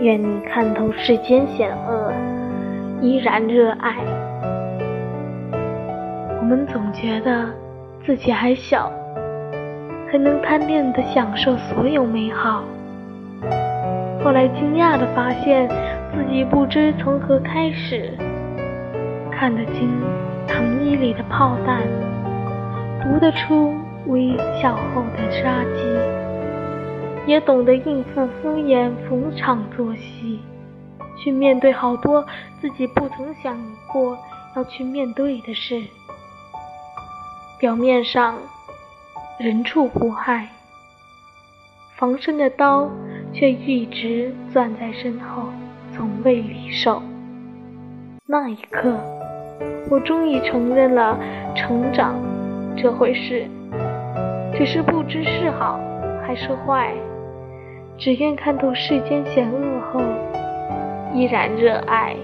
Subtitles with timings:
[0.00, 2.12] 愿你看透世间险恶，
[3.00, 3.96] 依然热爱。
[6.38, 7.46] 我们总觉得
[8.06, 8.92] 自己还小，
[10.10, 12.62] 还能贪恋的享受所有美好。
[14.22, 15.68] 后来惊讶的发现
[16.14, 18.12] 自己不知从何开始，
[19.32, 19.90] 看得清
[20.46, 21.82] 糖衣里的炮弹，
[23.02, 23.74] 读得出
[24.06, 25.82] 微笑后的杀机，
[27.28, 30.40] 也懂得应付敷衍逢场作戏，
[31.22, 32.24] 去面对好多
[32.58, 34.18] 自己不曾想过
[34.56, 35.80] 要去面对的事。
[37.60, 38.38] 表面上
[39.38, 40.48] 人畜无害，
[41.96, 42.90] 防身的刀。
[43.30, 45.48] 却一直攥在身后，
[45.94, 47.02] 从未离手。
[48.26, 48.98] 那一刻，
[49.90, 51.16] 我终于承认了
[51.54, 52.14] 成长
[52.74, 53.46] 这回事，
[54.56, 55.78] 只是不知是好
[56.26, 56.94] 还是坏。
[57.98, 60.00] 只愿看透世间险恶后，
[61.12, 62.14] 依然热爱。